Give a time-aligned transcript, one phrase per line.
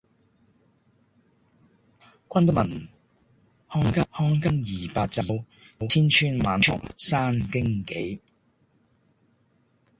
[2.27, 2.87] 君不聞，
[3.69, 5.45] 漢家山東二百州，
[5.89, 8.19] 千村萬落生荊杞！